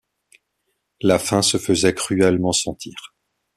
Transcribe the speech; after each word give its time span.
La 1.01 1.19
faim 1.19 1.43
se 1.43 1.59
faisait 1.59 1.93
cruellement 1.93 2.53
sentir! 2.53 3.13